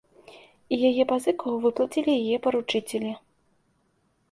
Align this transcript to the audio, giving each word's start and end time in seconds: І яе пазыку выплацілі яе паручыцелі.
І 0.77 0.79
яе 0.89 1.03
пазыку 1.11 1.53
выплацілі 1.67 2.17
яе 2.23 2.41
паручыцелі. 2.49 3.15